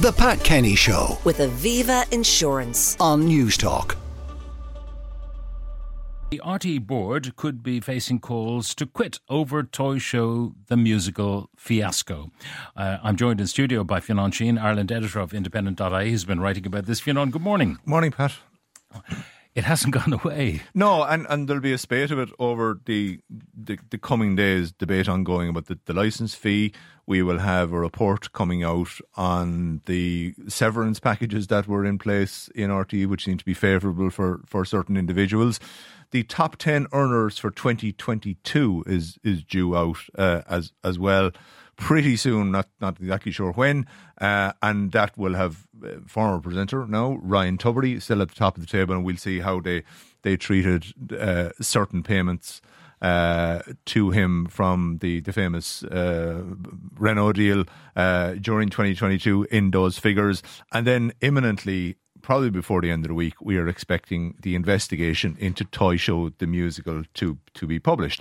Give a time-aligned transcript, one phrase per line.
[0.00, 2.96] The Pat Kenny Show with Aviva Insurance.
[3.00, 3.96] on Newstalk.
[6.30, 12.30] The RTE board could be facing calls to quit over Toy Show the musical fiasco.
[12.76, 16.66] Uh, I'm joined in studio by Fionn Sheahan, Ireland editor of Independent.ie, who's been writing
[16.66, 17.00] about this.
[17.00, 17.78] Fionn, good morning.
[17.84, 18.34] Morning, Pat.
[19.54, 20.62] It hasn't gone away.
[20.74, 23.18] No, and, and there'll be a spate of it over the
[23.56, 24.70] the, the coming days.
[24.70, 26.72] Debate ongoing about the, the license fee.
[27.08, 32.50] We will have a report coming out on the severance packages that were in place
[32.54, 35.58] in RTE, which seem to be favourable for, for certain individuals.
[36.10, 41.30] The top ten earners for 2022 is is due out uh, as as well
[41.76, 42.50] pretty soon.
[42.50, 43.86] Not not exactly sure when,
[44.20, 48.58] uh, and that will have uh, former presenter now Ryan Tubridy still at the top
[48.58, 49.82] of the table, and we'll see how they
[50.20, 52.60] they treated uh, certain payments.
[53.00, 56.42] Uh, to him from the the famous uh,
[56.98, 63.04] Renault deal uh, during 2022 in those figures, and then imminently probably before the end
[63.04, 67.66] of the week, we are expecting the investigation into Toy Show the musical to to
[67.66, 68.20] be published.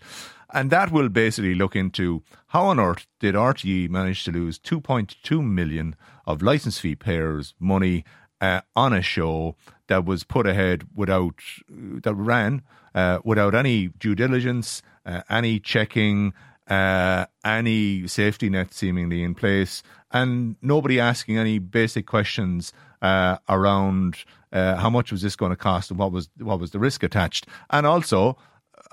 [0.53, 5.43] And that will basically look into how on earth did RTE manage to lose 2.2
[5.43, 8.05] million of license fee payers' money
[8.41, 9.55] uh, on a show
[9.87, 11.35] that was put ahead without
[11.69, 12.61] that ran
[12.97, 16.33] uh, without any due diligence, uh, any checking,
[16.67, 24.17] uh, any safety net seemingly in place, and nobody asking any basic questions uh, around
[24.51, 27.03] uh, how much was this going to cost and what was what was the risk
[27.03, 28.35] attached, and also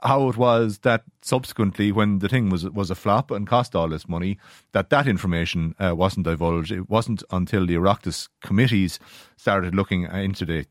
[0.02, 3.88] how it was that subsequently, when the thing was was a flop and cost all
[3.88, 4.38] this money,
[4.72, 6.72] that that information uh, wasn't divulged.
[6.72, 8.98] It wasn't until the Oireachtas committees
[9.36, 10.66] started looking into the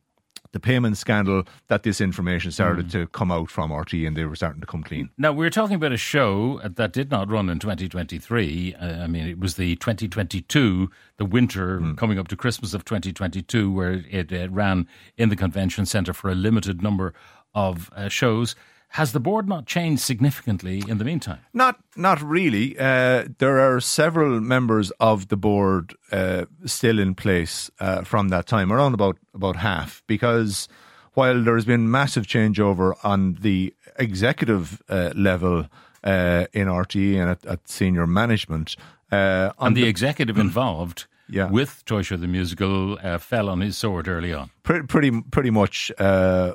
[0.53, 4.35] the payment scandal that this information started to come out from RTE and they were
[4.35, 5.09] starting to come clean.
[5.17, 8.75] Now, we're talking about a show that did not run in 2023.
[8.75, 13.71] Uh, I mean, it was the 2022, the winter coming up to Christmas of 2022,
[13.71, 17.15] where it uh, ran in the convention centre for a limited number
[17.55, 18.55] of uh, shows.
[18.97, 21.39] Has the board not changed significantly in the meantime?
[21.51, 22.77] Not, not really.
[22.77, 28.45] Uh, there are several members of the board uh, still in place uh, from that
[28.45, 30.67] time, around about about half, because
[31.15, 35.65] while there has been massive changeover on the executive uh, level
[36.03, 38.75] uh, in RTE and at, at senior management,
[39.11, 41.49] uh, on And the executive involved Yeah.
[41.51, 44.49] with Toy Show the musical uh, fell on his sword early on.
[44.63, 46.53] pretty pretty pretty much uh,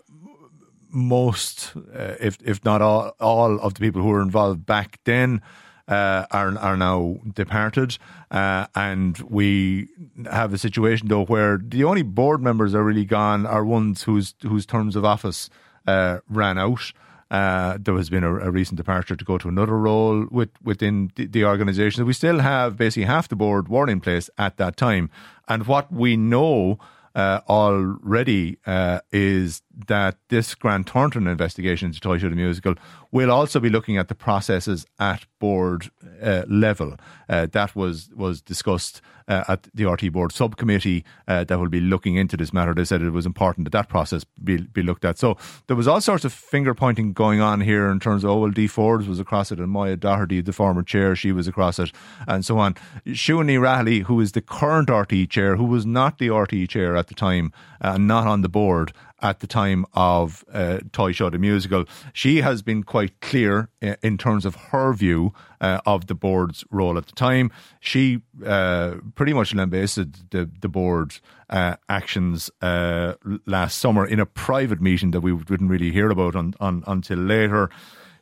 [0.90, 5.42] most, uh, if if not all, all of the people who were involved back then.
[5.88, 7.96] Uh, are are now departed,
[8.30, 9.88] uh, and we
[10.30, 14.34] have a situation though where the only board members are really gone are ones whose
[14.42, 15.48] whose terms of office
[15.86, 16.92] uh, ran out.
[17.30, 21.10] Uh, there has been a, a recent departure to go to another role with, within
[21.14, 22.06] the, the organisation.
[22.06, 25.08] We still have basically half the board were in place at that time,
[25.48, 26.78] and what we know
[27.14, 32.74] uh, already uh, is that this Grant Thornton investigation into Toy Show the Musical
[33.12, 35.90] will also be looking at the processes at board
[36.22, 36.96] uh, level.
[37.28, 41.80] Uh, that was was discussed uh, at the RTE board subcommittee uh, that will be
[41.80, 42.74] looking into this matter.
[42.74, 45.18] They said it was important that that process be, be looked at.
[45.18, 45.36] So
[45.66, 48.50] there was all sorts of finger pointing going on here in terms of, oh, well,
[48.50, 51.92] Dee Forbes was across it and Moya Doherty, the former chair, she was across it
[52.26, 52.74] and so on.
[53.06, 56.96] Siún Ní Raghallaigh, who is the current RTE chair, who was not the RTE chair
[56.96, 61.30] at the time and not on the board, at the time of uh, Toy Show
[61.30, 61.84] the musical.
[62.12, 66.64] She has been quite clear uh, in terms of her view uh, of the board's
[66.70, 67.50] role at the time.
[67.80, 71.18] She uh, pretty much lambasted the, the board
[71.50, 73.14] uh, actions uh,
[73.46, 77.18] last summer in a private meeting that we didn't really hear about on, on, until
[77.18, 77.70] later.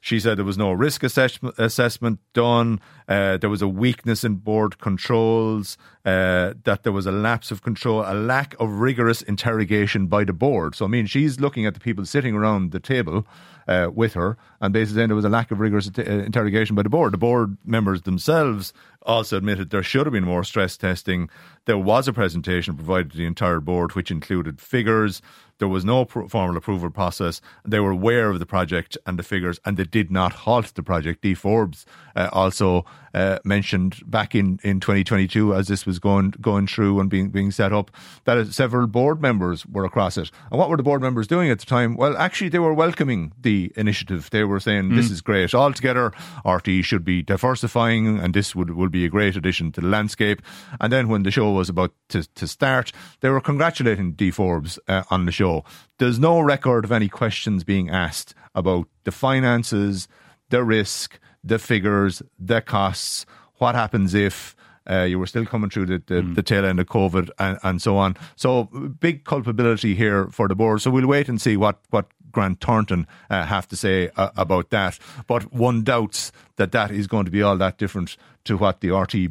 [0.06, 2.78] She said there was no risk assessment, assessment done.
[3.09, 5.77] Uh, there was a weakness in board controls.
[6.05, 10.33] Uh, that there was a lapse of control, a lack of rigorous interrogation by the
[10.33, 10.77] board.
[10.77, 13.27] So I mean, she's looking at the people sitting around the table
[13.67, 16.77] uh, with her, and basically saying there was a lack of rigorous int- uh, interrogation
[16.77, 17.12] by the board.
[17.12, 21.28] The board members themselves also admitted there should have been more stress testing.
[21.65, 25.20] There was a presentation provided to the entire board, which included figures.
[25.58, 27.41] There was no formal approval process.
[27.64, 30.82] They were aware of the project and the figures, and they did not halt the
[30.82, 31.23] project.
[31.23, 32.85] Dee Forbes uh, also
[33.17, 37.51] uh, mentioned back in, in 2022, as this was going going through and being being
[37.51, 37.91] set up,
[38.25, 40.31] that several board members were across it.
[40.51, 41.97] And what were the board members doing at the time?
[41.97, 44.29] Well, actually, they were welcoming the initiative.
[44.31, 45.55] They were saying this is great.
[45.55, 46.13] Altogether,
[46.45, 50.43] RTE should be diversifying, and this would will be a great addition to the landscape.
[50.79, 54.79] And then when the show was about to, to start, they were congratulating Dee Forbes
[54.89, 55.65] uh, on the show.
[55.99, 60.07] There's no record of any questions being asked about the finances,
[60.51, 63.26] the risk, the figures, the costs,
[63.58, 64.54] what happens if,
[64.88, 67.82] Uh, you were still coming through the, the, the tail end of COVID and, and
[67.82, 68.14] so on.
[68.37, 68.64] So
[69.00, 70.81] big culpability here for the board.
[70.81, 74.70] So we'll wait and see what, what Grant Thornton uh, have to say uh, about
[74.70, 75.00] that.
[75.26, 78.90] But one doubts that that is going to be all that different to what the
[78.93, 79.28] RTE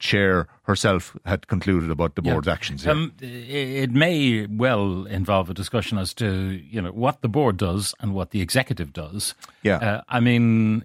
[0.00, 2.54] chair herself had concluded about the board's Yeah.
[2.54, 2.82] actions.
[2.82, 2.92] Here.
[2.92, 6.24] Um, it may well involve a discussion as to
[6.72, 9.34] you know what the board does and what the executive does.
[9.62, 9.76] Yeah.
[9.76, 10.82] Uh, I mean,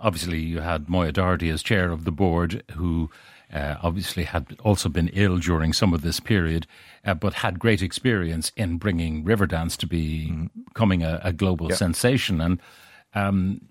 [0.00, 3.10] obviously you had Moya Doherty as chair of the board, who
[3.52, 6.66] uh, obviously had also been ill during some of this period,
[7.04, 12.40] uh, but had great experience in bringing Riverdance to be becoming a, a global sensation
[12.40, 12.60] and.
[13.14, 13.62] Um,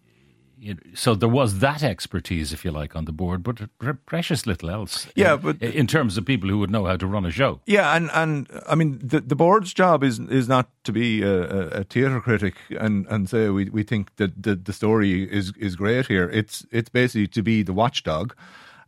[0.94, 4.69] so there was that expertise, if you like, on the board, but pre- precious little
[4.69, 5.07] else.
[5.15, 7.62] Yeah, in, but- in terms of people who would know how to run a show.
[7.65, 11.42] Yeah, and, and I mean the the board's job is is not to be a,
[11.42, 15.54] a, a theatre critic and, and say we, we think that the, the story is
[15.57, 16.30] is great here.
[16.30, 18.33] It's it's basically to be the watchdog.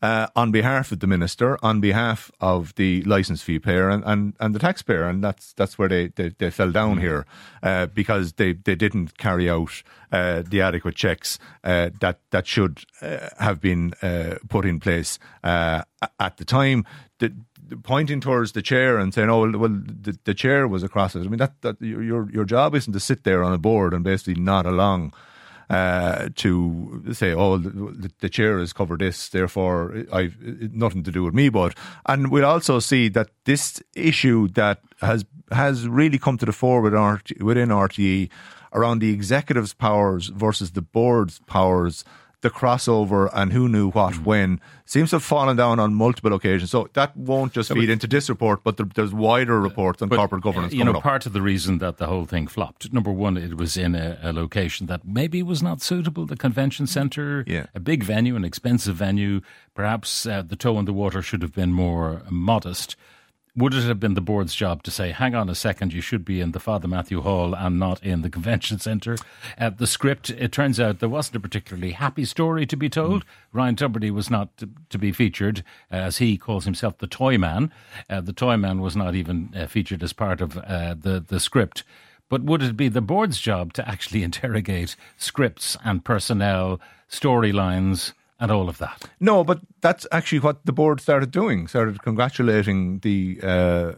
[0.02, 4.34] Uh, on behalf of the minister, on behalf of the license fee payer and, and,
[4.40, 7.26] and the taxpayer, and that's that's where they, they, they fell down here
[7.64, 12.84] uh, because they, they didn't carry out uh, the adequate checks uh, that that should
[13.02, 15.84] uh, have been uh, put in place uh,
[16.20, 16.86] at the time.
[17.20, 17.34] The,
[17.84, 21.28] pointing towards the chair and saying, "Oh, well, the, the chair was across it." I
[21.28, 24.04] mean, that that your your your job isn't to sit there on a board and
[24.04, 25.14] basically nod along
[25.70, 30.38] uh, to say, "Oh, the, the chair has covered this, therefore I've
[30.74, 31.76] nothing to do with me." But
[32.06, 36.82] and we'll also see that this issue that has has really come to the fore
[36.82, 38.30] RTE, within RTE
[38.74, 42.04] around the executive's powers versus the board's powers
[42.42, 44.24] the crossover and who knew what Mm.
[44.24, 46.72] when seems to have fallen down on multiple occasions.
[46.72, 50.16] So that won't just feed into this report, but there, there's wider reports on But,
[50.18, 51.04] corporate governance uh, You know, up.
[51.04, 52.94] part of the reason that the whole thing flopped.
[52.94, 56.26] Number one, it was in a, a location that maybe was not suitable.
[56.26, 57.66] The convention centre, Yeah.
[57.76, 59.42] a big venue, an expensive venue.
[59.76, 62.96] Perhaps uh, the toe in the water should have been more modest.
[63.56, 66.24] Would it have been the board's job to say, hang on a second, you should
[66.24, 69.18] be in the Father Mathew Hall and not in the convention centre?
[69.58, 73.26] Uh, the script, it turns out there wasn't a particularly happy story to be told.
[73.52, 77.72] Ryan Tubridy was not to, to be featured, as he calls himself the Toy Man.
[78.10, 81.40] Uh, the Toy Man was not even uh, featured as part of uh, the, the
[81.40, 81.84] script.
[82.30, 86.80] But would it be the board's job to actually interrogate scripts and personnel,
[87.10, 89.10] storylines, and all of that?
[89.20, 91.68] No, but that's actually what the board started doing.
[91.68, 93.94] Started congratulating the uh,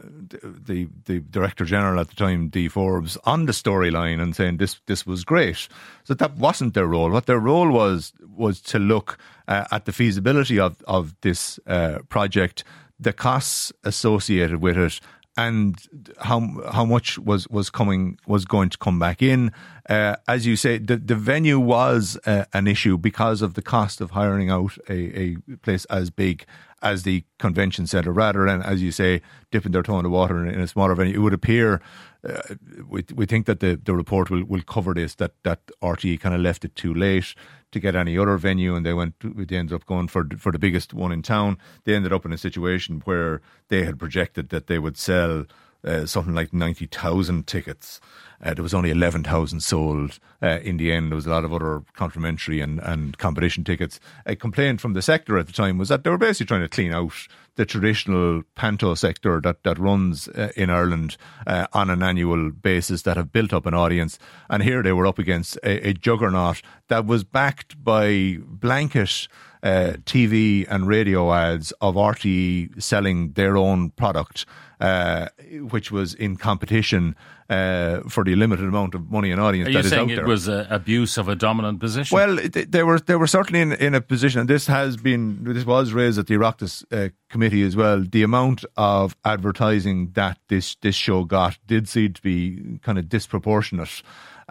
[0.66, 4.80] the the director general at the time, Dee Forbes, on the storyline and saying this
[4.86, 5.68] this was great.
[6.04, 7.10] So that wasn't their role.
[7.10, 9.18] What their role was was to look
[9.48, 12.64] uh, at the feasibility of of this uh, project,
[12.98, 15.00] the costs associated with it,
[15.36, 15.76] and
[16.20, 16.40] how
[16.72, 19.52] how much was was coming was going to come back in.
[19.88, 24.00] Uh, as you say, the the venue was uh, an issue because of the cost
[24.00, 26.44] of hiring out a, a place as big
[26.82, 30.44] as the convention centre, rather than as you say, dipping their toe in the water
[30.44, 31.14] in, in a smaller venue.
[31.14, 31.80] It would appear.
[32.28, 32.54] Uh,
[32.88, 36.34] we we think that the, the report will, will cover this that that RTE kind
[36.34, 37.34] of left it too late
[37.72, 39.14] to get any other venue, and they went.
[39.20, 41.58] They ended up going for for the biggest one in town.
[41.84, 45.46] They ended up in a situation where they had projected that they would sell
[45.84, 48.00] uh, something like ninety thousand tickets.
[48.42, 51.10] Uh, there was only eleven thousand sold uh, in the end.
[51.10, 54.00] There was a lot of other complimentary and, and competition tickets.
[54.26, 56.68] A complaint from the sector at the time was that they were basically trying to
[56.68, 61.16] clean out the traditional panto sector that that runs uh, in Ireland
[61.46, 64.18] uh, on an annual basis that have built up an audience.
[64.48, 69.28] And here they were up against a, a juggernaut that was backed by blanket
[69.62, 74.44] uh, TV and radio ads of RTE selling their own product,
[74.80, 75.28] uh,
[75.70, 77.14] which was in competition
[77.48, 80.16] uh, for the limited amount of money and audience Are that you is saying it
[80.16, 80.26] there.
[80.26, 82.14] was abuse of a dominant position?
[82.14, 85.44] Well, they, they were they were certainly in, in a position, and this has been
[85.44, 88.02] this was raised at the Oireachtas uh, committee as well.
[88.02, 93.08] The amount of advertising that this this show got did seem to be kind of
[93.08, 94.02] disproportionate.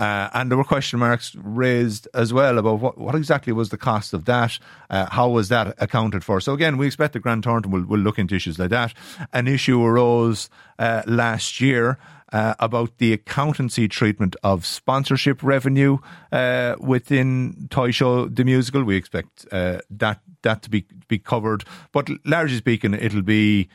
[0.02, 3.78] Uh, and there were question marks raised as well about what, what exactly was the
[3.78, 4.58] cost of that,
[4.90, 6.42] uh, how was that accounted for.
[6.42, 8.96] So again, we expect the Grant Thornton will, will look into issues like that.
[9.32, 12.00] An issue arose uh, last year
[12.34, 16.00] uh, about the accountancy treatment of sponsorship revenue
[16.32, 18.84] uh, within Toy Show the musical.
[18.84, 23.70] We expect uh, that that to be be covered, but largely speaking, it'll be.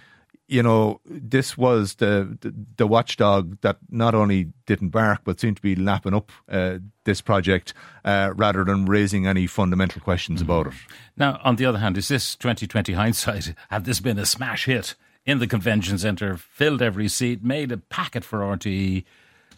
[0.49, 5.57] You know, this was the, the the watchdog that not only didn't bark but seemed
[5.57, 7.75] to be lapping up uh, this project
[8.05, 10.75] uh, rather than raising any fundamental questions about it.
[11.17, 13.55] Now, on the other hand, is this 2020 hindsight?
[13.71, 17.76] Had this been a smash hit in the convention centre, filled every seat, made a
[17.76, 19.05] packet for RTE,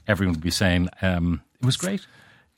[0.06, 2.06] everyone would be saying um, it was great.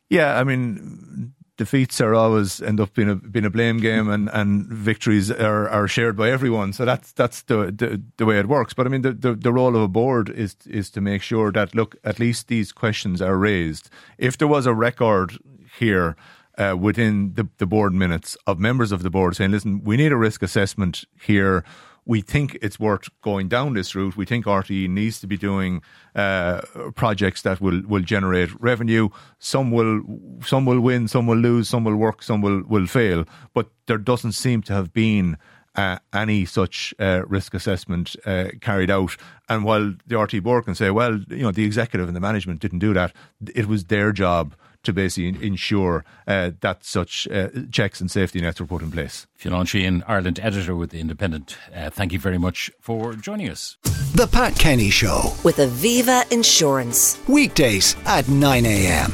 [0.09, 4.31] Yeah, I mean, defeats are always end up being a being a blame game, and,
[4.33, 6.73] and victories are, are shared by everyone.
[6.73, 8.73] So that's that's the, the, the way it works.
[8.73, 11.53] But I mean, the, the, the role of a board is is to make sure
[11.53, 13.91] that look, at least these questions are raised.
[14.17, 15.39] If there was a record
[15.79, 16.17] here.
[16.59, 20.13] Uh, within the, the board minutes of members of the board saying, listen, we need
[20.13, 21.65] a risk assessment here
[22.05, 24.17] we think it's worth going down this route.
[24.17, 25.83] We think RTE needs to be doing
[26.15, 26.63] uh,
[26.95, 29.09] projects that will, will generate revenue.
[29.39, 30.03] Some will
[30.45, 33.25] some will win, some will lose, some will work, some will, will fail.
[33.55, 35.37] But there doesn't seem to have been
[35.77, 39.17] uh, any such uh, risk assessment uh, carried out.
[39.49, 42.61] And while the RTE board can say, well, you know, the executive and the management
[42.61, 43.13] didn't do that,
[43.55, 48.61] it was their job to basically ensure uh, that such uh, checks and safety nets
[48.61, 49.27] were put in place.
[49.35, 53.77] Fionn Sheahan, Ireland editor with The Independent, uh, thank you very much for joining us.
[54.15, 55.33] The Pat Kenny Show.
[55.45, 57.19] With Aviva Insurance.
[57.29, 59.13] Weekdays at 9 a.m.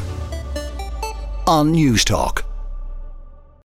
[1.46, 2.45] on Newstalk.